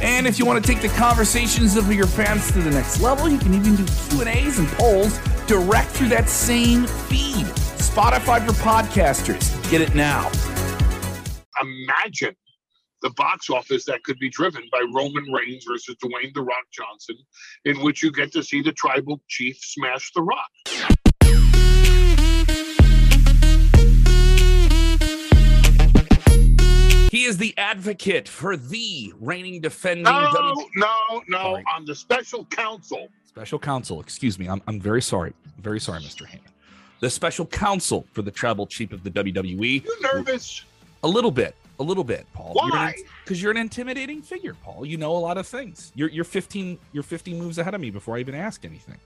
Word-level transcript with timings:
And 0.00 0.26
if 0.26 0.38
you 0.38 0.46
want 0.46 0.64
to 0.64 0.72
take 0.72 0.80
the 0.80 0.88
conversations 0.96 1.76
of 1.76 1.92
your 1.92 2.06
fans 2.06 2.52
to 2.52 2.60
the 2.60 2.70
next 2.70 3.00
level, 3.00 3.28
you 3.28 3.38
can 3.38 3.52
even 3.54 3.74
do 3.74 3.84
Q&As 4.10 4.58
and 4.58 4.68
polls 4.68 5.18
direct 5.46 5.90
through 5.90 6.08
that 6.08 6.28
same 6.28 6.86
feed. 6.86 7.46
Spotify 7.78 8.46
for 8.46 8.52
podcasters. 8.52 9.70
Get 9.70 9.80
it 9.80 9.94
now. 9.94 10.30
Imagine 11.60 12.36
the 13.02 13.10
box 13.10 13.50
office 13.50 13.84
that 13.86 14.02
could 14.04 14.18
be 14.18 14.28
driven 14.28 14.62
by 14.70 14.84
Roman 14.94 15.24
Reigns 15.32 15.64
versus 15.64 15.96
Dwayne 16.02 16.32
The 16.34 16.42
Rock 16.42 16.64
Johnson, 16.72 17.16
in 17.64 17.80
which 17.80 18.02
you 18.02 18.12
get 18.12 18.32
to 18.32 18.42
see 18.42 18.62
the 18.62 18.72
tribal 18.72 19.20
chief 19.28 19.58
smash 19.60 20.12
The 20.14 20.22
Rock. 20.22 20.97
Advocate 27.58 28.28
for 28.28 28.56
the 28.56 29.12
reigning 29.20 29.60
defending 29.60 30.04
No, 30.04 30.30
W- 30.32 30.68
no, 30.76 31.22
no. 31.28 31.38
Sorry. 31.38 31.64
On 31.76 31.84
the 31.84 31.94
special 31.94 32.44
counsel. 32.46 33.08
special 33.26 33.58
counsel. 33.58 34.00
Excuse 34.00 34.38
me. 34.38 34.48
I'm, 34.48 34.62
I'm 34.66 34.80
very 34.80 35.02
sorry. 35.02 35.34
Very 35.60 35.80
sorry, 35.80 36.00
Mr. 36.00 36.26
Heyman. 36.26 36.40
The 37.00 37.10
special 37.10 37.46
counsel 37.46 38.06
for 38.12 38.22
the 38.22 38.30
tribal 38.30 38.66
chief 38.66 38.92
of 38.92 39.02
the 39.04 39.10
WWE. 39.10 39.84
You 39.84 40.00
nervous? 40.00 40.64
A 41.02 41.08
little 41.08 41.30
bit. 41.30 41.54
A 41.80 41.82
little 41.82 42.02
bit, 42.02 42.26
Paul. 42.32 42.54
Why? 42.54 42.92
Because 43.22 43.40
you're 43.40 43.52
an 43.52 43.56
intimidating 43.56 44.20
figure, 44.20 44.54
Paul. 44.64 44.84
You 44.84 44.96
know 44.96 45.12
a 45.12 45.18
lot 45.18 45.38
of 45.38 45.46
things. 45.46 45.92
You're 45.94 46.08
you're 46.08 46.24
15 46.24 46.76
you're 46.92 47.04
15 47.04 47.38
moves 47.38 47.58
ahead 47.58 47.72
of 47.74 47.80
me 47.80 47.90
before 47.90 48.16
I 48.16 48.20
even 48.20 48.34
ask 48.34 48.64
anything. 48.64 48.96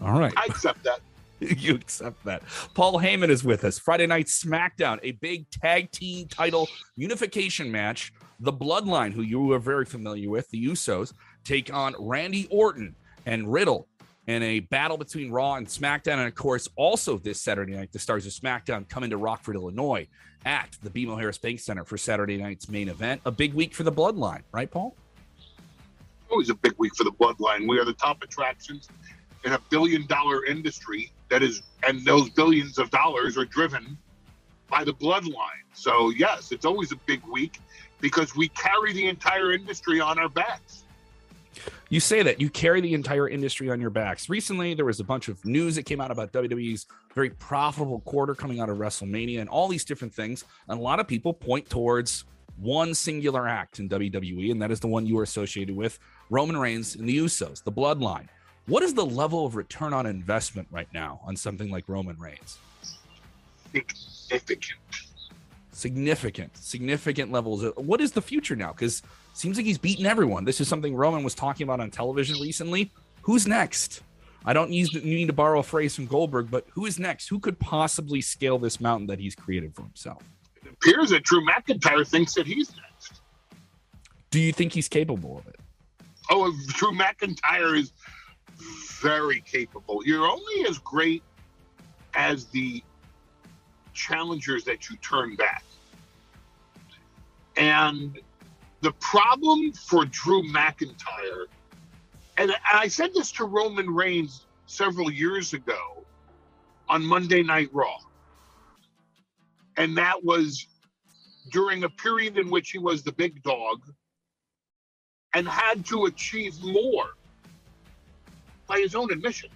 All 0.00 0.18
right. 0.18 0.32
I 0.38 0.46
accept 0.48 0.82
that. 0.84 1.00
you 1.40 1.74
accept 1.74 2.24
that. 2.24 2.42
Paul 2.74 2.98
Heyman 3.00 3.28
is 3.28 3.44
with 3.44 3.64
us. 3.64 3.78
Friday 3.78 4.06
night 4.06 4.26
SmackDown, 4.26 4.98
a 5.02 5.12
big 5.12 5.50
tag 5.50 5.90
team 5.90 6.28
title 6.28 6.68
unification 6.96 7.70
match. 7.70 8.12
The 8.40 8.52
Bloodline, 8.52 9.12
who 9.12 9.22
you 9.22 9.52
are 9.52 9.58
very 9.58 9.84
familiar 9.84 10.28
with, 10.28 10.48
the 10.50 10.66
Usos, 10.66 11.12
take 11.44 11.72
on 11.72 11.94
Randy 11.98 12.46
Orton 12.50 12.94
and 13.24 13.50
Riddle 13.50 13.88
in 14.26 14.42
a 14.42 14.60
battle 14.60 14.98
between 14.98 15.30
Raw 15.30 15.54
and 15.54 15.66
SmackDown. 15.66 16.18
And 16.18 16.28
of 16.28 16.34
course, 16.34 16.68
also 16.76 17.16
this 17.18 17.40
Saturday 17.40 17.74
night, 17.74 17.92
the 17.92 17.98
stars 17.98 18.26
of 18.26 18.32
SmackDown 18.32 18.88
come 18.88 19.04
into 19.04 19.16
Rockford, 19.16 19.56
Illinois 19.56 20.06
at 20.44 20.76
the 20.82 20.90
BMO 20.90 21.18
Harris 21.18 21.38
Bank 21.38 21.60
Center 21.60 21.84
for 21.84 21.96
Saturday 21.96 22.36
night's 22.36 22.68
main 22.68 22.88
event. 22.88 23.20
A 23.24 23.30
big 23.30 23.54
week 23.54 23.74
for 23.74 23.82
the 23.82 23.92
Bloodline, 23.92 24.42
right, 24.52 24.70
Paul? 24.70 24.94
Always 26.30 26.50
a 26.50 26.54
big 26.54 26.74
week 26.78 26.94
for 26.96 27.04
the 27.04 27.12
bloodline. 27.12 27.68
We 27.68 27.78
are 27.78 27.84
the 27.84 27.92
top 27.92 28.20
attractions 28.22 28.88
in 29.46 29.52
a 29.52 29.60
billion 29.70 30.06
dollar 30.06 30.44
industry 30.44 31.12
that 31.30 31.42
is, 31.42 31.62
and 31.86 32.04
those 32.04 32.28
billions 32.28 32.78
of 32.78 32.90
dollars 32.90 33.38
are 33.38 33.44
driven 33.44 33.96
by 34.68 34.82
the 34.82 34.92
bloodline. 34.92 35.64
So, 35.72 36.10
yes, 36.10 36.50
it's 36.50 36.64
always 36.64 36.90
a 36.90 36.96
big 37.06 37.24
week 37.26 37.60
because 38.00 38.34
we 38.34 38.48
carry 38.48 38.92
the 38.92 39.06
entire 39.06 39.52
industry 39.52 40.00
on 40.00 40.18
our 40.18 40.28
backs. 40.28 40.82
you 41.88 42.00
say 42.00 42.22
that 42.24 42.40
you 42.40 42.50
carry 42.50 42.80
the 42.80 42.92
entire 42.92 43.28
industry 43.28 43.70
on 43.70 43.80
your 43.80 43.90
backs. 43.90 44.28
Recently, 44.28 44.74
there 44.74 44.84
was 44.84 44.98
a 44.98 45.04
bunch 45.04 45.28
of 45.28 45.42
news 45.44 45.76
that 45.76 45.84
came 45.84 46.00
out 46.00 46.10
about 46.10 46.32
WWE's 46.32 46.86
very 47.14 47.30
profitable 47.30 48.00
quarter 48.00 48.34
coming 48.34 48.58
out 48.58 48.68
of 48.68 48.78
WrestleMania 48.78 49.40
and 49.40 49.48
all 49.48 49.68
these 49.68 49.84
different 49.84 50.12
things. 50.12 50.44
And 50.68 50.78
a 50.78 50.82
lot 50.82 50.98
of 50.98 51.06
people 51.06 51.32
point 51.32 51.70
towards 51.70 52.24
one 52.58 52.94
singular 52.94 53.46
act 53.46 53.78
in 53.78 53.88
WWE, 53.88 54.50
and 54.50 54.60
that 54.60 54.72
is 54.72 54.80
the 54.80 54.88
one 54.88 55.06
you 55.06 55.18
are 55.18 55.22
associated 55.22 55.76
with 55.76 56.00
Roman 56.30 56.56
Reigns 56.56 56.96
and 56.96 57.08
the 57.08 57.16
Usos, 57.16 57.62
the 57.62 57.72
bloodline. 57.72 58.26
What 58.66 58.82
is 58.82 58.94
the 58.94 59.06
level 59.06 59.46
of 59.46 59.54
return 59.54 59.92
on 59.92 60.06
investment 60.06 60.66
right 60.72 60.88
now 60.92 61.20
on 61.24 61.36
something 61.36 61.70
like 61.70 61.84
Roman 61.88 62.18
Reigns? 62.18 62.58
Significant. 63.72 64.80
significant. 65.70 66.56
Significant 66.56 67.30
levels. 67.30 67.62
Of, 67.62 67.76
what 67.76 68.00
is 68.00 68.10
the 68.10 68.22
future 68.22 68.56
now? 68.56 68.72
Because 68.72 69.02
seems 69.34 69.56
like 69.56 69.66
he's 69.66 69.78
beaten 69.78 70.04
everyone. 70.04 70.44
This 70.44 70.60
is 70.60 70.66
something 70.66 70.96
roman 70.96 71.22
was 71.22 71.34
talking 71.34 71.64
about 71.64 71.78
on 71.80 71.90
television 71.90 72.40
recently. 72.40 72.90
Who's 73.22 73.46
next? 73.46 74.02
I 74.44 74.52
don't 74.52 74.72
use, 74.72 74.92
need 75.04 75.26
to 75.26 75.32
borrow 75.32 75.60
a 75.60 75.62
phrase 75.62 75.94
from 75.94 76.06
goldberg 76.06 76.50
but 76.50 76.66
who 76.70 76.86
is 76.86 76.98
next? 76.98 77.28
Who 77.28 77.38
could 77.38 77.58
possibly 77.60 78.20
scale 78.20 78.58
this 78.58 78.80
mountain 78.80 79.06
that 79.08 79.20
he's 79.20 79.34
created 79.36 79.74
for 79.76 79.82
himself? 79.82 80.22
It 80.64 80.72
appears 80.72 81.10
that 81.10 81.22
Drew 81.22 81.44
McIntyre 81.46 82.06
thinks 82.06 82.34
that 82.34 82.46
he's 82.46 82.72
next. 82.74 83.20
do 84.30 84.40
you 84.40 84.52
think 84.52 84.72
he's 84.72 84.88
capable 84.88 85.38
of 85.38 85.46
it? 85.46 85.60
Oh, 86.30 86.52
Drew 86.68 86.92
McIntyre 86.92 87.78
is 87.78 87.92
very 89.00 89.40
capable. 89.40 90.02
You're 90.04 90.26
only 90.26 90.66
as 90.68 90.78
great 90.78 91.22
as 92.14 92.46
the 92.46 92.82
challengers 93.94 94.64
that 94.64 94.88
you 94.88 94.96
turn 94.96 95.36
back. 95.36 95.64
And 97.56 98.18
the 98.80 98.92
problem 98.92 99.72
for 99.72 100.04
Drew 100.04 100.42
McIntyre, 100.42 101.46
and 102.36 102.54
I 102.70 102.88
said 102.88 103.14
this 103.14 103.32
to 103.32 103.44
Roman 103.44 103.88
Reigns 103.88 104.46
several 104.66 105.10
years 105.10 105.54
ago 105.54 106.04
on 106.88 107.04
Monday 107.04 107.42
Night 107.42 107.70
Raw, 107.72 107.96
and 109.76 109.96
that 109.96 110.22
was 110.22 110.66
during 111.50 111.84
a 111.84 111.88
period 111.88 112.36
in 112.38 112.50
which 112.50 112.70
he 112.70 112.78
was 112.78 113.02
the 113.02 113.12
big 113.12 113.42
dog 113.42 113.82
and 115.34 115.48
had 115.48 115.84
to 115.86 116.06
achieve 116.06 116.62
more 116.62 117.10
by 118.66 118.78
his 118.78 118.94
own 118.94 119.10
admission 119.12 119.50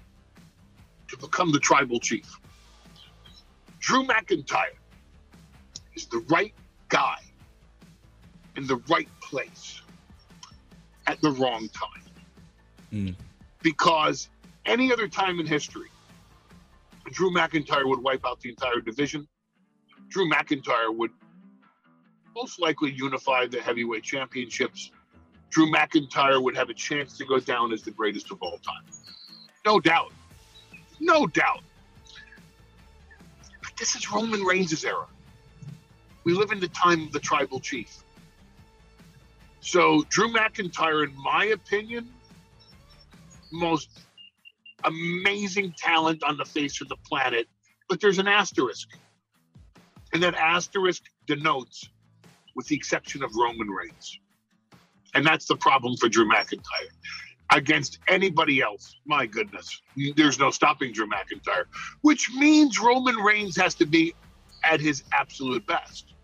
to 1.09 1.17
become 1.17 1.53
the 1.53 1.59
tribal 1.59 1.99
chief. 1.99 2.39
Drew 3.81 4.05
McIntyre 4.05 4.77
is 5.95 6.07
the 6.07 6.25
right 6.29 6.55
guy 6.89 7.19
in 8.57 8.67
the 8.67 8.77
right 8.89 9.09
place 9.21 9.81
at 11.07 11.21
the 11.21 11.31
wrong 11.31 11.69
time. 11.69 12.13
Mm. 12.93 13.15
Because 13.63 14.29
any 14.67 14.93
other 14.93 15.09
time 15.09 15.41
in 15.41 15.47
history, 15.47 15.89
Drew 17.11 17.31
McIntyre 17.33 17.87
would 17.87 18.01
wipe 18.01 18.25
out 18.27 18.41
the 18.41 18.51
entire 18.51 18.81
division. 18.81 19.27
Drew 20.09 20.31
McIntyre 20.31 20.95
would 20.95 21.11
most 22.35 22.61
likely 22.61 22.93
unify 22.93 23.47
the 23.47 23.61
heavyweight 23.61 24.05
championships. 24.05 24.91
Drew 25.51 25.71
McIntyre 25.71 26.43
would 26.43 26.57
have 26.57 26.71
a 26.71 26.75
chance 26.75 27.19
to 27.19 27.25
go 27.25 27.41
down 27.41 27.73
as 27.73 27.83
the 27.83 27.91
greatest 27.91 28.31
of 28.31 28.41
all 28.41 28.59
time. 28.59 28.85
No 29.67 29.81
doubt. 29.81 30.13
No 31.01 31.27
doubt. 31.27 31.63
But 33.63 33.77
this 33.77 33.97
is 33.97 34.11
Roman 34.11 34.43
Reigns' 34.43 34.85
era. 34.85 35.07
We 36.25 36.35
live 36.35 36.53
in 36.53 36.61
the 36.61 36.69
time 36.69 37.03
of 37.03 37.13
the 37.13 37.19
tribal 37.19 37.61
chief. 37.61 38.05
So, 39.61 40.05
Drew 40.09 40.33
McIntyre, 40.33 41.07
in 41.07 41.15
my 41.17 41.47
opinion, 41.47 42.09
most 43.53 43.89
amazing 44.85 45.75
talent 45.77 46.23
on 46.23 46.37
the 46.37 46.45
face 46.45 46.81
of 46.81 46.89
the 46.89 46.97
planet, 46.97 47.47
but 47.89 48.01
there's 48.01 48.19
an 48.19 48.29
asterisk. 48.29 48.89
And 50.13 50.23
that 50.23 50.35
asterisk 50.35 51.03
denotes, 51.27 51.89
with 52.55 52.67
the 52.69 52.77
exception 52.77 53.23
of 53.23 53.35
Roman 53.37 53.69
Reigns. 53.69 54.19
And 55.15 55.27
that's 55.27 55.47
the 55.47 55.57
problem 55.57 55.97
for 55.97 56.09
Drew 56.09 56.29
McIntyre. 56.29 56.91
Against 57.53 57.99
anybody 58.09 58.63
else, 58.63 58.97
my 59.07 59.27
goodness, 59.27 59.83
there's 60.17 60.39
no 60.39 60.51
stopping 60.51 60.93
Drew 60.93 61.09
McIntyre, 61.09 61.65
which 62.03 62.31
means 62.31 62.79
Roman 62.81 63.17
Reigns 63.17 63.57
has 63.57 63.75
to 63.77 63.87
be 63.87 64.15
at 64.63 64.81
his 64.81 65.03
absolute 65.13 65.67
best. 65.67 66.15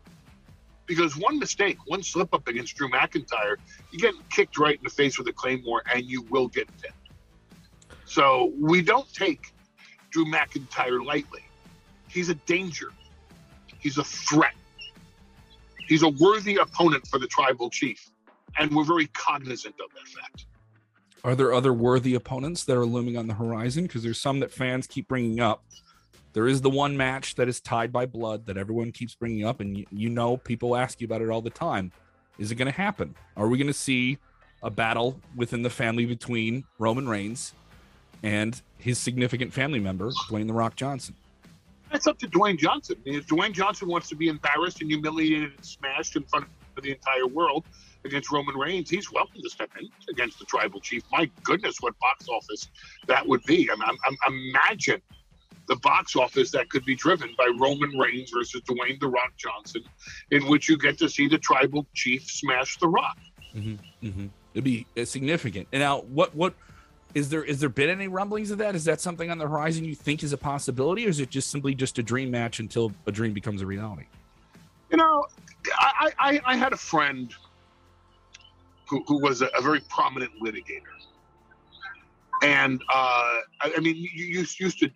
Because 0.86 1.16
one 1.16 1.40
mistake, 1.40 1.78
one 1.86 2.04
slip 2.04 2.32
up 2.32 2.46
against 2.46 2.76
Drew 2.76 2.88
McIntyre, 2.88 3.56
you 3.90 3.98
get 3.98 4.14
kicked 4.30 4.56
right 4.56 4.76
in 4.76 4.84
the 4.84 4.90
face 4.90 5.18
with 5.18 5.26
a 5.26 5.32
claymore 5.32 5.82
and 5.92 6.04
you 6.04 6.22
will 6.30 6.46
get 6.46 6.68
pinned. 6.80 6.94
So 8.04 8.52
we 8.56 8.82
don't 8.82 9.12
take 9.12 9.52
Drew 10.10 10.26
McIntyre 10.26 11.04
lightly. 11.04 11.42
He's 12.08 12.28
a 12.28 12.34
danger. 12.34 12.90
He's 13.80 13.98
a 13.98 14.04
threat. 14.04 14.54
He's 15.88 16.02
a 16.02 16.08
worthy 16.08 16.56
opponent 16.56 17.06
for 17.08 17.18
the 17.18 17.26
tribal 17.26 17.68
chief. 17.68 18.10
And 18.58 18.74
we're 18.74 18.84
very 18.84 19.06
cognizant 19.08 19.74
of 19.80 19.90
that 19.94 20.08
fact. 20.08 20.46
Are 21.24 21.34
there 21.34 21.52
other 21.52 21.72
worthy 21.72 22.14
opponents 22.14 22.64
that 22.64 22.76
are 22.76 22.86
looming 22.86 23.16
on 23.16 23.26
the 23.26 23.34
horizon? 23.34 23.84
Because 23.84 24.02
there's 24.02 24.20
some 24.20 24.40
that 24.40 24.50
fans 24.50 24.86
keep 24.86 25.08
bringing 25.08 25.40
up. 25.40 25.64
There 26.32 26.46
is 26.46 26.60
the 26.60 26.70
one 26.70 26.96
match 26.96 27.34
that 27.36 27.48
is 27.48 27.60
tied 27.60 27.92
by 27.92 28.06
blood 28.06 28.46
that 28.46 28.56
everyone 28.56 28.92
keeps 28.92 29.14
bringing 29.14 29.44
up, 29.44 29.60
and 29.60 29.78
you, 29.78 29.86
you 29.90 30.08
know 30.10 30.36
people 30.36 30.76
ask 30.76 31.00
you 31.00 31.06
about 31.06 31.22
it 31.22 31.30
all 31.30 31.40
the 31.40 31.50
time. 31.50 31.92
Is 32.38 32.50
it 32.50 32.56
going 32.56 32.70
to 32.70 32.76
happen? 32.76 33.14
Are 33.36 33.48
we 33.48 33.56
going 33.56 33.66
to 33.66 33.72
see 33.72 34.18
a 34.62 34.70
battle 34.70 35.20
within 35.34 35.62
the 35.62 35.70
family 35.70 36.06
between 36.06 36.64
Roman 36.78 37.08
Reigns 37.08 37.54
and 38.22 38.60
his 38.78 38.98
significant 38.98 39.52
family 39.52 39.78
member, 39.78 40.10
Dwayne 40.28 40.46
The 40.46 40.52
Rock 40.52 40.76
Johnson. 40.76 41.14
That's 41.92 42.06
up 42.06 42.18
to 42.18 42.26
Dwayne 42.26 42.58
Johnson. 42.58 42.96
If 43.04 43.26
Dwayne 43.28 43.52
Johnson 43.52 43.88
wants 43.88 44.08
to 44.08 44.16
be 44.16 44.28
embarrassed 44.28 44.80
and 44.80 44.90
humiliated 44.90 45.52
and 45.54 45.64
smashed 45.64 46.16
in 46.16 46.24
front 46.24 46.46
of 46.76 46.82
the 46.82 46.90
entire 46.90 47.26
world 47.26 47.64
against 48.04 48.30
Roman 48.30 48.56
Reigns, 48.56 48.90
he's 48.90 49.10
welcome 49.10 49.42
to 49.42 49.50
step 49.50 49.70
in 49.78 49.88
against 50.08 50.38
the 50.38 50.44
tribal 50.44 50.80
chief. 50.80 51.02
My 51.10 51.30
goodness, 51.42 51.76
what 51.80 51.98
box 51.98 52.26
office 52.28 52.68
that 53.06 53.26
would 53.26 53.42
be. 53.44 53.68
I 53.70 53.74
mean, 53.74 53.84
I'm, 53.88 54.16
I'm, 54.26 54.32
imagine 54.32 55.02
the 55.68 55.76
box 55.76 56.14
office 56.16 56.50
that 56.52 56.70
could 56.70 56.84
be 56.84 56.94
driven 56.94 57.34
by 57.36 57.50
Roman 57.58 57.96
Reigns 57.98 58.30
versus 58.30 58.60
Dwayne 58.62 59.00
The 59.00 59.08
Rock 59.08 59.32
Johnson, 59.36 59.82
in 60.30 60.46
which 60.46 60.68
you 60.68 60.78
get 60.78 60.98
to 60.98 61.08
see 61.08 61.28
the 61.28 61.38
tribal 61.38 61.86
chief 61.94 62.30
smash 62.30 62.78
The 62.78 62.88
Rock. 62.88 63.18
Mm-hmm, 63.54 64.06
mm-hmm. 64.06 64.26
It'd 64.54 64.64
be 64.64 64.86
uh, 64.96 65.04
significant. 65.04 65.68
And 65.72 65.80
now, 65.80 66.00
what 66.00 66.34
what 66.34 66.54
is 67.14 67.30
there? 67.30 67.44
Is 67.44 67.60
there 67.60 67.68
been 67.68 67.90
any 67.90 68.08
rumblings 68.08 68.50
of 68.50 68.58
that? 68.58 68.74
Is 68.74 68.84
that 68.84 69.00
something 69.00 69.30
on 69.30 69.38
the 69.38 69.48
horizon 69.48 69.84
you 69.84 69.94
think 69.94 70.22
is 70.22 70.32
a 70.32 70.38
possibility, 70.38 71.06
or 71.06 71.08
is 71.08 71.20
it 71.20 71.30
just 71.30 71.50
simply 71.50 71.74
just 71.74 71.98
a 71.98 72.02
dream 72.02 72.30
match 72.30 72.60
until 72.60 72.92
a 73.06 73.12
dream 73.12 73.32
becomes 73.32 73.62
a 73.62 73.66
reality? 73.66 74.04
You 74.90 74.98
know, 74.98 75.26
I 75.78 76.12
I, 76.18 76.40
I 76.44 76.56
had 76.56 76.72
a 76.72 76.76
friend 76.76 77.34
who, 78.88 79.02
who 79.06 79.20
was 79.20 79.42
a, 79.42 79.46
a 79.58 79.60
very 79.60 79.80
prominent 79.88 80.32
litigator, 80.42 80.82
and 82.42 82.80
uh, 82.92 83.38
I, 83.60 83.72
I 83.76 83.80
mean, 83.80 83.96
you, 83.96 84.08
you 84.14 84.46
used 84.58 84.78
to 84.80 84.90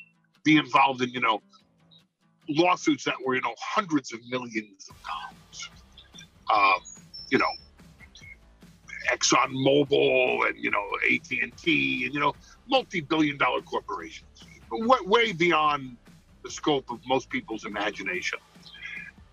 be 0.45 0.57
involved 0.57 1.03
in 1.03 1.11
you 1.11 1.21
know 1.21 1.41
lawsuits 2.49 3.05
that 3.05 3.15
were 3.25 3.35
you 3.35 3.43
know 3.43 3.55
hundreds 3.59 4.13
of 4.13 4.21
millions 4.29 4.89
of 4.91 4.97
dollars. 5.03 5.71
Um, 6.53 6.83
you 7.31 7.39
know, 7.39 7.47
Exxon 9.13 9.53
Mobil 9.53 10.49
and 10.49 10.59
you 10.59 10.71
know 10.71 10.85
AT 11.13 11.31
and 11.43 11.57
T 11.57 12.05
and 12.07 12.15
you 12.15 12.21
know 12.21 12.35
multi-billion 12.69 13.37
dollar 13.39 13.61
corporations, 13.63 14.45
way, 14.71 14.99
way 15.05 15.33
beyond 15.33 15.97
the 16.43 16.51
scope 16.51 16.91
of 16.91 17.01
most 17.07 17.29
people's 17.29 17.65
imagination. 17.65 18.39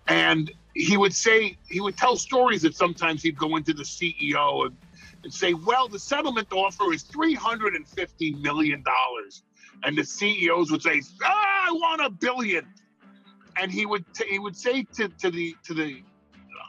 And 0.08 0.50
he 0.78 0.96
would 0.96 1.14
say 1.14 1.56
he 1.68 1.80
would 1.80 1.96
tell 1.96 2.16
stories 2.16 2.62
that 2.62 2.74
sometimes 2.74 3.22
he'd 3.22 3.36
go 3.36 3.56
into 3.56 3.74
the 3.74 3.82
CEO 3.82 4.66
and, 4.66 4.76
and 5.24 5.34
say, 5.34 5.52
"Well, 5.52 5.88
the 5.88 5.98
settlement 5.98 6.48
offer 6.52 6.92
is 6.92 7.02
three 7.02 7.34
hundred 7.34 7.74
and 7.74 7.86
fifty 7.86 8.32
million 8.34 8.82
dollars," 8.82 9.42
and 9.82 9.98
the 9.98 10.04
CEOs 10.04 10.70
would 10.70 10.82
say, 10.82 11.02
ah, 11.24 11.68
"I 11.68 11.72
want 11.72 12.02
a 12.02 12.10
billion. 12.10 12.66
And 13.60 13.72
he 13.72 13.86
would 13.86 14.04
t- 14.14 14.28
he 14.30 14.38
would 14.38 14.56
say 14.56 14.84
to, 14.94 15.08
to 15.08 15.30
the 15.32 15.56
to 15.64 15.74
the 15.74 16.00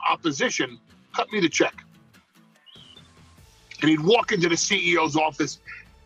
opposition, 0.10 0.80
"Cut 1.14 1.32
me 1.32 1.40
the 1.40 1.50
check." 1.50 1.86
and 3.82 3.90
he'd 3.90 4.02
walk 4.02 4.34
into 4.34 4.50
the 4.50 4.56
CEO's 4.56 5.16
office 5.16 5.60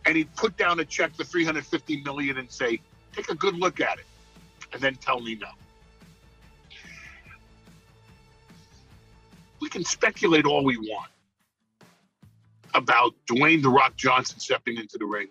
and 0.06 0.16
he'd 0.16 0.32
put 0.36 0.56
down 0.56 0.78
a 0.78 0.84
check 0.84 1.12
for 1.16 1.24
350 1.24 2.02
million 2.02 2.36
and 2.36 2.48
say, 2.48 2.78
"Take 3.12 3.30
a 3.30 3.34
good 3.34 3.56
look 3.56 3.80
at 3.80 3.98
it," 3.98 4.06
and 4.72 4.80
then 4.80 4.94
tell 4.94 5.20
me 5.20 5.34
no. 5.34 5.48
Can 9.74 9.84
speculate 9.84 10.46
all 10.46 10.64
we 10.64 10.78
want 10.78 11.10
about 12.74 13.12
Dwayne 13.26 13.60
the 13.60 13.68
Rock 13.68 13.96
Johnson 13.96 14.38
stepping 14.38 14.76
into 14.76 14.98
the 14.98 15.04
ring 15.04 15.26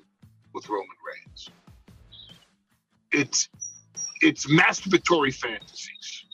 with 0.53 0.67
Roman 0.67 0.97
Reigns. 1.07 1.49
It's 3.13 3.47
it's 4.19 4.45
masturbatory 4.47 5.33
fantasies 5.33 6.25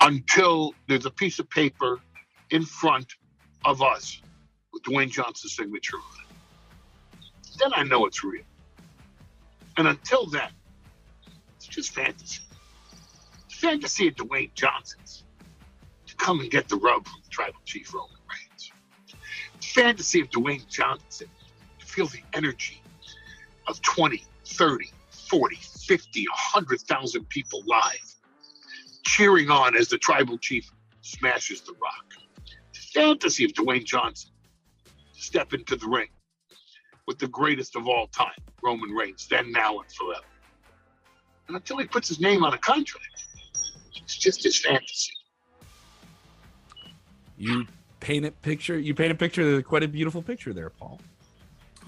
until 0.00 0.74
there's 0.88 1.04
a 1.04 1.10
piece 1.10 1.38
of 1.38 1.50
paper 1.50 2.00
in 2.48 2.64
front 2.64 3.12
of 3.66 3.82
us 3.82 4.22
with 4.72 4.82
Dwayne 4.84 5.10
Johnson's 5.10 5.54
signature 5.54 5.98
on 5.98 6.24
it. 6.24 7.58
Then 7.58 7.72
I 7.74 7.82
know 7.82 8.06
it's 8.06 8.24
real. 8.24 8.44
And 9.76 9.86
until 9.86 10.24
then, 10.24 10.50
it's 11.56 11.66
just 11.66 11.92
fantasy. 11.92 12.40
Fantasy 13.60 14.08
of 14.08 14.14
Dwayne 14.14 14.52
Johnson's 14.54 15.24
to 16.06 16.16
come 16.16 16.40
and 16.40 16.50
get 16.50 16.68
the 16.68 16.76
rub 16.76 17.06
from 17.06 17.20
the 17.22 17.30
tribal 17.30 17.60
chief 17.64 17.92
Roman 17.94 18.10
Reigns. 18.28 18.72
Fantasy 19.60 20.20
of 20.20 20.30
Dwayne 20.30 20.66
Johnson 20.68 21.28
to 21.78 21.86
feel 21.86 22.06
the 22.06 22.22
energy 22.32 22.82
of 23.66 23.80
20, 23.82 24.24
30, 24.46 24.90
40, 25.10 25.56
50, 25.56 26.26
100,000 26.28 27.28
people 27.28 27.62
live 27.66 28.14
cheering 29.04 29.50
on 29.50 29.76
as 29.76 29.88
the 29.88 29.98
tribal 29.98 30.38
chief 30.38 30.70
smashes 31.02 31.60
the 31.62 31.72
rock 31.80 32.10
fantasy 32.92 33.44
of 33.44 33.52
Dwayne 33.52 33.84
Johnson 33.84 34.30
step 35.12 35.52
into 35.52 35.76
the 35.76 35.86
ring 35.86 36.08
with 37.06 37.18
the 37.18 37.28
greatest 37.28 37.76
of 37.76 37.88
all 37.88 38.08
time, 38.08 38.32
Roman 38.62 38.90
Reigns, 38.90 39.26
then, 39.28 39.52
now, 39.52 39.78
and 39.78 39.90
forever. 39.92 40.24
And 41.48 41.56
until 41.56 41.78
he 41.78 41.86
puts 41.86 42.08
his 42.08 42.20
name 42.20 42.44
on 42.44 42.54
a 42.54 42.58
contract, 42.58 43.19
it's 44.10 44.18
just 44.18 44.42
his 44.42 44.58
fantasy. 44.58 45.12
You 47.38 47.66
paint 48.00 48.26
a 48.26 48.32
picture. 48.32 48.76
You 48.76 48.92
paint 48.92 49.12
a 49.12 49.14
picture. 49.14 49.62
Quite 49.62 49.84
a 49.84 49.88
beautiful 49.88 50.20
picture 50.20 50.52
there, 50.52 50.70
Paul. 50.70 51.00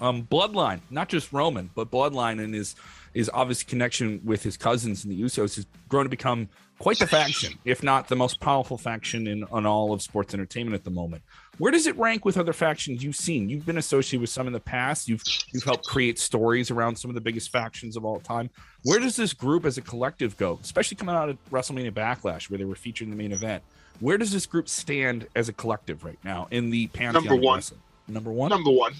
Um, 0.01 0.23
bloodline, 0.23 0.81
not 0.89 1.09
just 1.09 1.31
Roman, 1.31 1.69
but 1.75 1.91
bloodline 1.91 2.43
and 2.43 2.53
his 2.53 2.75
his 3.13 3.29
obvious 3.33 3.61
connection 3.61 4.19
with 4.25 4.41
his 4.41 4.57
cousins 4.57 5.03
and 5.03 5.13
the 5.13 5.21
Usos 5.21 5.55
has 5.55 5.67
grown 5.87 6.03
to 6.03 6.09
become 6.09 6.49
quite 6.79 6.97
the 6.97 7.07
faction, 7.07 7.53
if 7.63 7.83
not 7.83 8.07
the 8.07 8.15
most 8.15 8.39
powerful 8.39 8.77
faction 8.77 9.27
in 9.27 9.43
on 9.45 9.65
all 9.65 9.93
of 9.93 10.01
sports 10.01 10.33
entertainment 10.33 10.73
at 10.73 10.83
the 10.83 10.89
moment. 10.89 11.21
Where 11.59 11.71
does 11.71 11.85
it 11.85 11.95
rank 11.97 12.25
with 12.25 12.37
other 12.37 12.53
factions 12.53 13.03
you've 13.03 13.15
seen? 13.15 13.47
You've 13.49 13.65
been 13.65 13.77
associated 13.77 14.21
with 14.21 14.31
some 14.31 14.47
in 14.47 14.53
the 14.53 14.59
past. 14.59 15.07
You've 15.07 15.23
you've 15.53 15.63
helped 15.63 15.85
create 15.85 16.17
stories 16.17 16.71
around 16.71 16.95
some 16.95 17.11
of 17.11 17.15
the 17.15 17.21
biggest 17.21 17.51
factions 17.51 17.95
of 17.95 18.03
all 18.03 18.19
time. 18.19 18.49
Where 18.83 18.99
does 18.99 19.15
this 19.15 19.33
group 19.33 19.65
as 19.65 19.77
a 19.77 19.81
collective 19.81 20.35
go, 20.37 20.59
especially 20.63 20.97
coming 20.97 21.15
out 21.15 21.29
of 21.29 21.37
WrestleMania 21.51 21.91
Backlash, 21.91 22.49
where 22.49 22.57
they 22.57 22.65
were 22.65 22.75
featured 22.75 23.05
in 23.05 23.11
the 23.11 23.17
main 23.17 23.31
event? 23.31 23.63
Where 23.99 24.17
does 24.17 24.31
this 24.31 24.47
group 24.47 24.67
stand 24.67 25.27
as 25.35 25.49
a 25.49 25.53
collective 25.53 26.03
right 26.03 26.17
now 26.23 26.47
in 26.49 26.71
the 26.71 26.87
pantheon? 26.87 27.23
Number 27.25 27.35
one. 27.35 27.61
Number 28.07 28.31
one. 28.31 28.49
Number 28.49 28.71
one. 28.71 28.93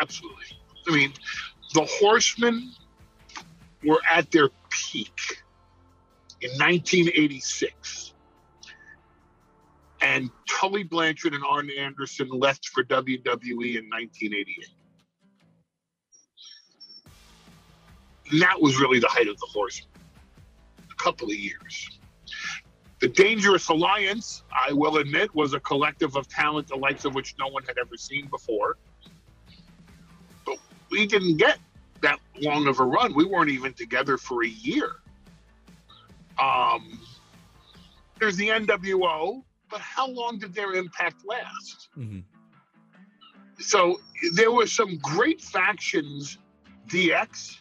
Absolutely. 0.00 0.44
I 0.86 0.94
mean, 0.94 1.12
the 1.74 1.84
Horsemen 1.84 2.72
were 3.84 4.00
at 4.10 4.30
their 4.30 4.48
peak 4.70 5.42
in 6.40 6.50
1986. 6.50 8.14
And 10.00 10.30
Tully 10.48 10.84
Blanchard 10.84 11.34
and 11.34 11.44
Arn 11.44 11.68
Anderson 11.70 12.28
left 12.28 12.68
for 12.68 12.84
WWE 12.84 13.78
in 13.78 13.88
1988. 13.90 14.68
And 18.30 18.42
that 18.42 18.60
was 18.60 18.78
really 18.78 19.00
the 19.00 19.08
height 19.08 19.28
of 19.28 19.38
the 19.38 19.46
horsemen. 19.46 19.90
A 20.90 21.02
couple 21.02 21.28
of 21.28 21.34
years. 21.34 21.98
The 23.00 23.08
Dangerous 23.08 23.68
Alliance, 23.68 24.42
I 24.52 24.72
will 24.72 24.98
admit, 24.98 25.34
was 25.34 25.54
a 25.54 25.60
collective 25.60 26.16
of 26.16 26.28
talent 26.28 26.68
the 26.68 26.76
likes 26.76 27.04
of 27.04 27.14
which 27.14 27.34
no 27.38 27.46
one 27.48 27.62
had 27.64 27.78
ever 27.78 27.96
seen 27.96 28.26
before. 28.26 28.76
We 30.90 31.06
didn't 31.06 31.36
get 31.36 31.58
that 32.00 32.18
long 32.40 32.66
of 32.68 32.80
a 32.80 32.84
run. 32.84 33.14
We 33.14 33.24
weren't 33.24 33.50
even 33.50 33.72
together 33.74 34.16
for 34.16 34.44
a 34.44 34.48
year. 34.48 34.96
Um, 36.38 37.00
there's 38.20 38.36
the 38.36 38.48
NWO, 38.48 39.42
but 39.70 39.80
how 39.80 40.08
long 40.08 40.38
did 40.38 40.54
their 40.54 40.74
impact 40.74 41.22
last? 41.26 41.88
Mm-hmm. 41.96 42.20
So 43.58 44.00
there 44.34 44.52
were 44.52 44.66
some 44.66 44.98
great 44.98 45.40
factions 45.40 46.38
DX, 46.88 47.60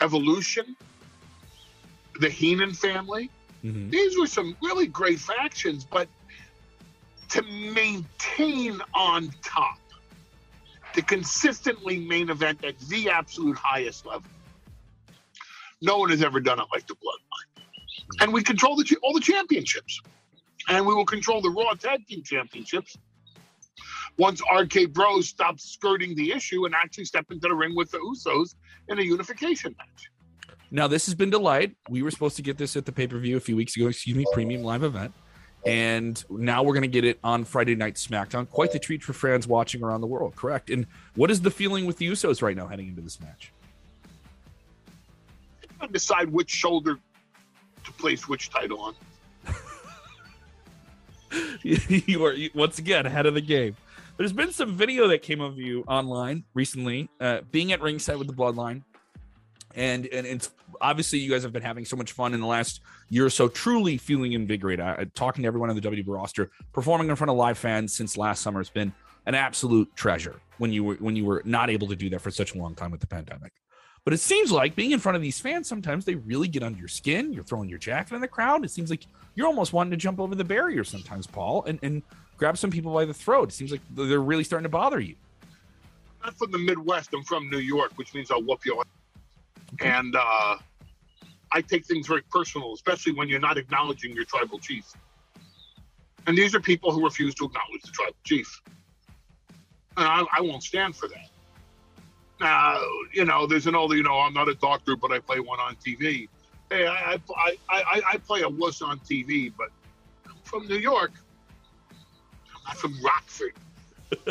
Evolution, 0.00 0.76
the 2.20 2.28
Heenan 2.28 2.72
family. 2.72 3.30
Mm-hmm. 3.64 3.90
These 3.90 4.18
were 4.18 4.26
some 4.26 4.56
really 4.62 4.86
great 4.86 5.20
factions, 5.20 5.84
but 5.84 6.08
to 7.30 7.42
maintain 7.42 8.80
on 8.94 9.30
top, 9.42 9.78
to 10.94 11.02
consistently 11.02 11.98
main 11.98 12.30
event 12.30 12.64
at 12.64 12.78
the 12.80 13.10
absolute 13.10 13.56
highest 13.56 14.06
level, 14.06 14.30
no 15.80 15.98
one 15.98 16.10
has 16.10 16.22
ever 16.22 16.40
done 16.40 16.60
it 16.60 16.66
like 16.72 16.86
the 16.86 16.94
Bloodline. 16.94 17.64
And 18.20 18.32
we 18.32 18.42
control 18.42 18.76
the 18.76 18.96
all 19.02 19.14
the 19.14 19.20
championships, 19.20 20.00
and 20.68 20.86
we 20.86 20.94
will 20.94 21.06
control 21.06 21.40
the 21.40 21.50
Raw 21.50 21.74
Tag 21.74 22.06
Team 22.06 22.22
Championships 22.22 22.96
once 24.18 24.42
RK 24.52 24.92
Bros 24.92 25.28
stop 25.28 25.58
skirting 25.58 26.14
the 26.14 26.32
issue 26.32 26.66
and 26.66 26.74
actually 26.74 27.06
step 27.06 27.26
into 27.30 27.48
the 27.48 27.54
ring 27.54 27.74
with 27.74 27.90
the 27.90 27.98
Usos 27.98 28.54
in 28.88 28.98
a 28.98 29.02
unification 29.02 29.74
match. 29.78 30.10
Now, 30.70 30.88
this 30.88 31.06
has 31.06 31.14
been 31.14 31.30
delayed. 31.30 31.74
We 31.88 32.02
were 32.02 32.10
supposed 32.10 32.36
to 32.36 32.42
get 32.42 32.58
this 32.58 32.76
at 32.76 32.86
the 32.86 32.92
pay 32.92 33.06
per 33.06 33.18
view 33.18 33.36
a 33.36 33.40
few 33.40 33.56
weeks 33.56 33.76
ago, 33.76 33.88
excuse 33.88 34.16
me, 34.16 34.24
premium 34.32 34.62
live 34.62 34.82
event. 34.82 35.12
And 35.64 36.22
now 36.28 36.62
we're 36.62 36.74
going 36.74 36.82
to 36.82 36.88
get 36.88 37.04
it 37.04 37.18
on 37.22 37.44
Friday 37.44 37.76
Night 37.76 37.94
SmackDown. 37.94 38.48
Quite 38.50 38.72
the 38.72 38.78
treat 38.78 39.02
for 39.02 39.12
fans 39.12 39.46
watching 39.46 39.82
around 39.82 40.00
the 40.00 40.08
world, 40.08 40.34
correct? 40.34 40.70
And 40.70 40.86
what 41.14 41.30
is 41.30 41.40
the 41.40 41.50
feeling 41.50 41.86
with 41.86 41.98
the 41.98 42.08
Usos 42.08 42.42
right 42.42 42.56
now 42.56 42.66
heading 42.66 42.88
into 42.88 43.00
this 43.00 43.20
match? 43.20 43.52
decide 45.90 46.30
which 46.30 46.50
shoulder 46.50 46.98
to 47.84 47.92
place 47.92 48.28
which 48.28 48.50
title 48.50 48.80
on. 48.80 48.94
you 51.62 52.24
are 52.24 52.34
once 52.54 52.78
again 52.78 53.06
ahead 53.06 53.26
of 53.26 53.34
the 53.34 53.40
game. 53.40 53.76
There's 54.16 54.32
been 54.32 54.52
some 54.52 54.76
video 54.76 55.08
that 55.08 55.22
came 55.22 55.40
of 55.40 55.58
you 55.58 55.82
online 55.88 56.44
recently, 56.54 57.08
uh, 57.20 57.40
being 57.50 57.72
at 57.72 57.80
ringside 57.80 58.16
with 58.16 58.26
the 58.26 58.34
Bloodline, 58.34 58.82
and 59.74 60.06
and 60.06 60.26
it's 60.26 60.50
obviously 60.80 61.18
you 61.18 61.30
guys 61.30 61.42
have 61.42 61.52
been 61.52 61.62
having 61.62 61.84
so 61.84 61.96
much 61.96 62.12
fun 62.12 62.34
in 62.34 62.40
the 62.40 62.46
last 62.46 62.80
year 63.08 63.26
or 63.26 63.30
so, 63.30 63.48
truly 63.48 63.96
feeling 63.96 64.32
invigorated. 64.32 64.84
Uh, 64.84 65.04
talking 65.14 65.42
to 65.42 65.46
everyone 65.46 65.70
on 65.70 65.76
the 65.76 65.82
WWE 65.82 66.04
roster, 66.06 66.50
performing 66.72 67.08
in 67.08 67.16
front 67.16 67.30
of 67.30 67.36
live 67.36 67.58
fans 67.58 67.92
since 67.92 68.16
last 68.16 68.42
summer 68.42 68.60
has 68.60 68.70
been 68.70 68.92
an 69.26 69.34
absolute 69.34 69.94
treasure. 69.94 70.40
When 70.58 70.72
you 70.72 70.84
were 70.84 70.94
when 70.96 71.16
you 71.16 71.24
were 71.24 71.42
not 71.44 71.70
able 71.70 71.88
to 71.88 71.96
do 71.96 72.10
that 72.10 72.20
for 72.20 72.30
such 72.30 72.54
a 72.54 72.58
long 72.58 72.74
time 72.74 72.90
with 72.90 73.00
the 73.00 73.06
pandemic. 73.06 73.52
But 74.04 74.14
it 74.14 74.18
seems 74.18 74.50
like 74.50 74.74
being 74.74 74.90
in 74.90 74.98
front 74.98 75.14
of 75.14 75.22
these 75.22 75.38
fans, 75.38 75.68
sometimes 75.68 76.04
they 76.04 76.16
really 76.16 76.48
get 76.48 76.64
under 76.64 76.78
your 76.78 76.88
skin. 76.88 77.32
You're 77.32 77.44
throwing 77.44 77.68
your 77.68 77.78
jacket 77.78 78.14
in 78.14 78.20
the 78.20 78.26
crowd. 78.28 78.64
It 78.64 78.70
seems 78.72 78.90
like 78.90 79.06
you're 79.36 79.46
almost 79.46 79.72
wanting 79.72 79.92
to 79.92 79.96
jump 79.96 80.18
over 80.18 80.34
the 80.34 80.44
barrier 80.44 80.82
sometimes, 80.82 81.26
Paul, 81.26 81.62
and, 81.64 81.78
and 81.82 82.02
grab 82.36 82.58
some 82.58 82.70
people 82.70 82.92
by 82.92 83.04
the 83.04 83.14
throat. 83.14 83.50
It 83.50 83.52
seems 83.52 83.70
like 83.70 83.80
they're 83.94 84.20
really 84.20 84.42
starting 84.42 84.64
to 84.64 84.68
bother 84.68 84.98
you. 84.98 85.14
I'm 86.24 86.32
from 86.34 86.50
the 86.50 86.58
Midwest. 86.58 87.10
I'm 87.14 87.22
from 87.22 87.48
New 87.50 87.58
York, 87.58 87.92
which 87.96 88.12
means 88.14 88.30
I'll 88.30 88.42
whoop 88.42 88.64
you. 88.64 88.82
And 89.82 90.14
uh, 90.16 90.56
I 91.52 91.60
take 91.60 91.86
things 91.86 92.06
very 92.06 92.22
personal, 92.30 92.72
especially 92.72 93.12
when 93.12 93.28
you're 93.28 93.40
not 93.40 93.58
acknowledging 93.58 94.12
your 94.14 94.24
tribal 94.24 94.58
chief. 94.58 94.84
And 96.26 96.38
these 96.38 96.54
are 96.54 96.60
people 96.60 96.92
who 96.92 97.04
refuse 97.04 97.34
to 97.36 97.46
acknowledge 97.46 97.82
the 97.82 97.90
tribal 97.92 98.16
chief. 98.24 98.62
And 99.96 100.06
I, 100.06 100.24
I 100.38 100.40
won't 100.40 100.62
stand 100.62 100.96
for 100.96 101.08
that. 101.08 101.28
Now, 102.40 102.80
you 103.12 103.24
know, 103.24 103.46
there's 103.46 103.66
an 103.66 103.74
old, 103.74 103.92
you 103.92 104.02
know, 104.02 104.18
I'm 104.18 104.34
not 104.34 104.48
a 104.48 104.54
doctor, 104.54 104.96
but 104.96 105.12
I 105.12 105.18
play 105.20 105.40
one 105.40 105.60
on 105.60 105.76
TV. 105.76 106.28
Hey, 106.70 106.86
I, 106.86 107.20
I, 107.36 107.56
I, 107.68 108.02
I 108.12 108.16
play 108.16 108.42
a 108.42 108.48
wuss 108.48 108.82
on 108.82 108.98
TV, 109.00 109.52
but 109.56 109.68
I'm 110.26 110.34
from 110.42 110.66
New 110.66 110.78
York. 110.78 111.12
I'm 111.90 112.62
not 112.66 112.76
from 112.78 112.96
Rockford. 113.02 113.52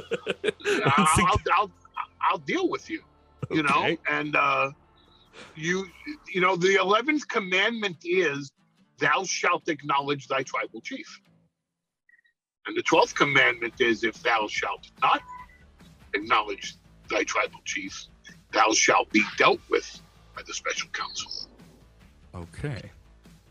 I'll, 0.98 1.08
I'll, 1.26 1.42
I'll, 1.56 1.72
I'll, 2.22 2.38
deal 2.40 2.68
with 2.70 2.90
you, 2.90 3.02
you 3.50 3.62
okay. 3.62 3.92
know, 3.92 3.98
and 4.10 4.36
uh, 4.36 4.72
you, 5.56 5.88
you 6.34 6.42
know, 6.42 6.56
the 6.56 6.76
11th 6.76 7.28
commandment 7.28 7.98
is 8.04 8.52
thou 9.00 9.24
shalt 9.24 9.68
acknowledge 9.68 10.28
thy 10.28 10.44
tribal 10.44 10.82
chief. 10.82 11.20
And 12.68 12.78
the 12.78 12.84
12th 12.84 13.16
commandment 13.16 13.74
is 13.80 14.04
if 14.04 14.22
thou 14.22 14.48
shalt 14.48 14.88
not 15.02 15.22
acknowledge 16.14 16.76
thy 17.10 17.24
tribal 17.24 17.60
chief, 17.66 18.06
thou 18.52 18.72
shalt 18.72 19.10
be 19.12 19.24
dealt 19.38 19.60
with 19.70 20.02
by 20.36 20.42
the 20.46 20.54
special 20.54 20.90
counsel. 20.90 21.32
Okay. 22.36 22.92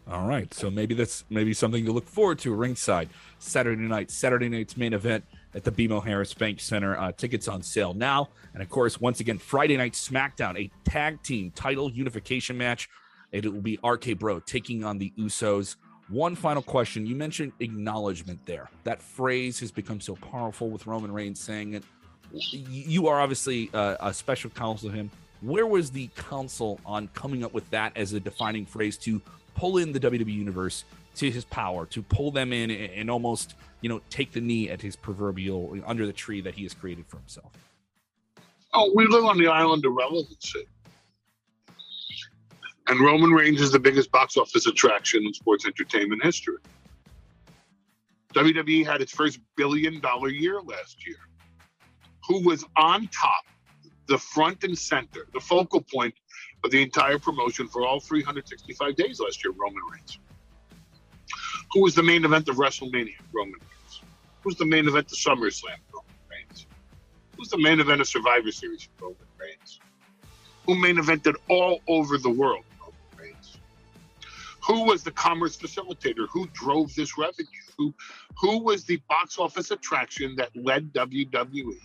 All 0.09 0.27
right. 0.27 0.53
So 0.55 0.71
maybe 0.71 0.95
that's 0.95 1.25
maybe 1.29 1.53
something 1.53 1.85
to 1.85 1.93
look 1.93 2.09
forward 2.09 2.39
to 2.41 2.55
ringside 2.55 3.09
Saturday 3.39 3.83
night. 3.83 4.11
Saturday 4.11 4.49
night's 4.49 4.77
main 4.77 4.93
event 4.93 5.25
at 5.55 5.65
the 5.65 5.73
BMO 5.73 6.05
Harris 6.05 6.35
Bank 6.35 6.61
Center. 6.61 6.99
Uh, 6.99 7.13
tickets 7.13 7.49
on 7.49 7.63
sale 7.63 7.95
now. 7.95 8.29
And 8.55 8.63
of 8.63 8.69
course, 8.69 9.01
once 9.01 9.21
again, 9.21 9.39
Friday 9.39 9.77
night 9.77 9.93
SmackDown, 9.93 10.59
a 10.59 10.71
tag 10.89 11.23
team 11.23 11.51
title 11.55 11.91
unification 11.91 12.57
match. 12.57 12.89
It 13.33 13.45
will 13.45 13.61
be 13.61 13.79
RK 13.85 14.19
Bro 14.19 14.41
taking 14.41 14.85
on 14.85 14.99
the 14.99 15.13
Usos. 15.19 15.77
One 16.09 16.35
final 16.35 16.63
question. 16.63 17.07
You 17.07 17.15
mentioned 17.15 17.53
acknowledgement 17.61 18.45
there. 18.45 18.69
That 18.83 19.01
phrase 19.01 19.61
has 19.61 19.71
become 19.71 20.01
so 20.01 20.17
powerful 20.17 20.69
with 20.69 20.87
Roman 20.87 21.13
Reigns 21.13 21.41
saying 21.41 21.75
it 21.75 21.85
you 22.33 23.09
are 23.09 23.21
obviously 23.21 23.71
a, 23.73 23.97
a 24.01 24.15
special 24.15 24.51
counsel 24.51 24.91
to 24.91 24.95
him. 24.95 25.11
Where 25.41 25.67
was 25.67 25.91
the 25.91 26.09
council 26.17 26.79
on 26.85 27.09
coming 27.15 27.45
up 27.45 27.55
with 27.55 27.69
that 27.71 27.97
as 27.97 28.13
a 28.13 28.21
defining 28.21 28.67
phrase 28.67 28.97
to 28.99 29.21
pull 29.55 29.79
in 29.79 29.93
the 29.93 30.01
WWE 30.01 30.33
universe 30.33 30.85
to 31.21 31.31
his 31.31 31.45
power, 31.45 31.85
to 31.85 32.03
pull 32.03 32.31
them 32.31 32.51
in 32.53 32.71
and, 32.71 33.11
almost, 33.11 33.55
you 33.83 33.91
know, 33.91 34.01
take 34.09 34.33
the 34.33 34.41
knee 34.41 34.71
at 34.71 34.81
his 34.81 34.97
proverbial 34.97 35.77
under 35.87 36.07
the 36.07 36.15
tree 36.15 36.41
that 36.41 36.55
he 36.55 36.63
has 36.63 36.73
created 36.73 37.07
for 37.07 37.19
himself? 37.19 37.53
Oh, 38.73 38.91
we 38.95 39.07
live 39.07 39.25
on 39.25 39.37
the 39.37 39.47
island 39.47 39.85
of 39.85 39.93
relevancy. 39.93 40.67
And 42.87 43.01
Roman 43.01 43.31
Reigns 43.31 43.61
is 43.61 43.71
the 43.71 43.79
biggest 43.79 44.11
box 44.11 44.39
office 44.39 44.67
attraction 44.67 45.23
in 45.27 45.35
sports 45.35 45.67
entertainment 45.67 46.25
history. 46.25 46.57
WWE 48.35 48.87
had 48.87 49.03
its 49.03 49.13
first 49.13 49.41
billion 49.57 50.01
dollar 50.01 50.29
year 50.29 50.61
last 50.63 51.07
year 51.07 51.17
who 52.27 52.43
was 52.47 52.65
on 52.77 53.09
top, 53.09 53.45
the 54.07 54.17
front 54.17 54.65
and 54.65 54.77
center, 54.79 55.27
the 55.35 55.41
focal 55.41 55.83
point 55.83 56.15
of 56.65 56.71
the 56.71 56.81
entire 56.83 57.19
promotion 57.19 57.69
for 57.69 57.87
all 57.87 58.01
365 58.01 58.97
days 58.97 59.21
last 59.21 59.45
year, 59.45 59.53
Roman 59.53 59.83
Reigns. 59.93 60.19
Who 61.73 61.83
was 61.83 61.95
the 61.95 62.03
main 62.03 62.25
event 62.25 62.49
of 62.49 62.57
WrestleMania? 62.57 63.15
Roman 63.33 63.55
Reigns. 63.55 64.03
Who's 64.43 64.57
the 64.57 64.67
main 64.67 64.89
event 64.89 65.11
of 65.13 65.19
SummerSlam? 65.19 65.79
Roman 65.93 66.11
Reigns. 66.31 66.67
Who's 67.37 67.49
the 67.49 67.59
main 67.59 67.81
event 67.81 68.01
of 68.01 68.09
Survivor 68.09 68.51
Series? 68.51 68.89
Roman 69.01 69.17
Reigns. 69.39 69.81
Who 70.67 70.75
main 70.75 70.97
evented 70.97 71.35
all 71.49 71.81
over 71.89 72.19
the 72.19 72.31
world? 72.31 72.65
Roman 72.81 72.95
Reigns. 73.17 73.59
Who 74.67 74.85
was 74.85 75.03
the 75.03 75.13
commerce 75.13 75.57
facilitator? 75.57 76.27
Who 76.31 76.47
drove 76.53 76.95
this 76.95 77.17
revenue? 77.17 77.47
Who, 77.79 77.95
who 78.37 78.59
was 78.59 78.85
the 78.85 78.97
box 79.09 79.39
office 79.39 79.71
attraction 79.71 80.35
that 80.37 80.51
led 80.57 80.93
WWE 80.93 81.77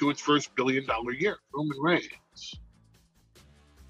to 0.00 0.10
its 0.10 0.20
first 0.20 0.54
billion 0.54 0.86
dollar 0.86 1.12
year, 1.12 1.38
Roman 1.54 1.78
Reigns. 1.78 2.54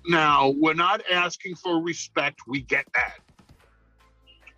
Now, 0.06 0.52
we're 0.56 0.74
not 0.74 1.02
asking 1.10 1.54
for 1.54 1.80
respect, 1.80 2.40
we 2.48 2.62
get 2.62 2.84
that. 2.94 3.18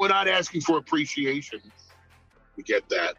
We're 0.02 0.08
not 0.08 0.26
asking 0.26 0.62
for 0.62 0.78
appreciation, 0.78 1.60
we 2.56 2.64
get 2.64 2.88
that. 2.88 3.14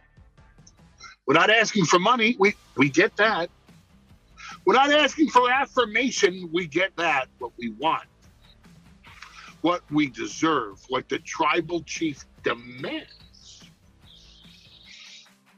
We're 1.26 1.34
not 1.34 1.50
asking 1.50 1.86
for 1.86 1.98
money, 1.98 2.36
we, 2.38 2.56
we 2.76 2.90
get 2.90 3.16
that. 3.16 3.50
We're 4.66 4.74
not 4.74 4.92
asking 4.92 5.30
for 5.30 5.50
affirmation, 5.50 6.50
we 6.52 6.68
get 6.68 6.94
that. 6.98 7.28
What 7.40 7.54
we 7.58 7.70
want, 7.80 8.04
what 9.62 9.82
we 9.92 10.08
deserve, 10.08 10.78
what 10.90 11.08
the 11.08 11.20
tribal 11.20 11.84
chief 11.84 12.26
demands 12.44 13.08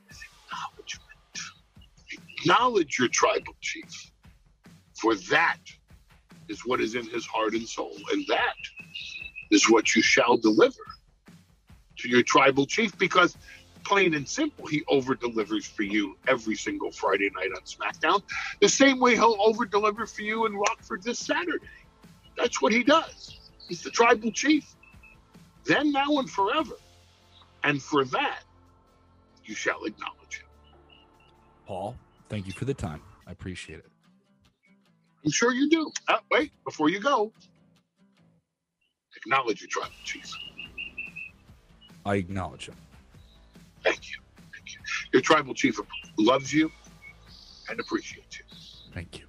is 0.07 0.19
Acknowledgement. 0.51 1.39
acknowledge 2.37 2.99
your 2.99 3.07
tribal 3.07 3.55
chief, 3.61 4.11
for 5.01 5.15
that 5.31 5.57
is 6.49 6.61
what 6.67 6.79
is 6.81 6.93
in 6.93 7.09
his 7.09 7.25
heart 7.25 7.55
and 7.55 7.67
soul, 7.67 7.97
and 8.11 8.23
that 8.27 8.53
is 9.49 9.71
what 9.71 9.95
you 9.95 10.03
shall 10.03 10.37
deliver 10.37 10.75
to 11.97 12.09
your 12.09 12.23
tribal 12.23 12.65
chief 12.65 12.97
because 12.97 13.37
plain 13.83 14.13
and 14.15 14.27
simple, 14.27 14.65
he 14.65 14.83
over 14.87 15.15
delivers 15.15 15.65
for 15.65 15.83
you 15.83 16.17
every 16.27 16.55
single 16.55 16.91
Friday 16.91 17.29
night 17.35 17.51
on 17.55 17.61
SmackDown, 17.61 18.21
the 18.61 18.69
same 18.69 18.99
way 18.99 19.13
he'll 19.15 19.37
over 19.39 19.65
deliver 19.65 20.05
for 20.05 20.23
you 20.23 20.45
in 20.45 20.55
Rockford 20.55 21.03
this 21.03 21.19
Saturday. 21.19 21.67
That's 22.37 22.61
what 22.61 22.73
he 22.73 22.83
does. 22.83 23.37
He's 23.67 23.83
the 23.83 23.91
tribal 23.91 24.31
chief. 24.31 24.75
Then, 25.65 25.91
now, 25.91 26.17
and 26.17 26.29
forever. 26.29 26.75
And 27.63 27.81
for 27.81 28.05
that, 28.05 28.41
you 29.43 29.55
shall 29.55 29.83
acknowledge 29.85 30.39
him. 30.39 30.47
Paul, 31.65 31.95
Thank 32.29 32.47
you 32.47 32.53
for 32.53 32.65
the 32.65 32.73
time. 32.73 33.01
I 33.27 33.31
appreciate 33.31 33.79
it. 33.79 33.85
I'm 35.23 35.31
sure 35.31 35.53
you 35.53 35.69
do. 35.69 35.91
Uh, 36.07 36.17
wait, 36.29 36.51
before 36.63 36.89
you 36.89 36.99
go, 36.99 37.31
acknowledge 39.15 39.61
your 39.61 39.69
tribal 39.69 39.93
chief. 40.03 40.31
I 42.05 42.15
acknowledge 42.15 42.67
him. 42.67 42.75
Thank 43.83 44.11
you. 44.11 44.17
Thank 44.53 44.73
you. 44.73 44.79
Your 45.13 45.21
tribal 45.21 45.53
chief 45.53 45.79
loves 46.17 46.53
you 46.53 46.71
and 47.69 47.79
appreciates 47.79 48.39
you. 48.39 48.45
Thank 48.93 49.19
you. 49.19 49.25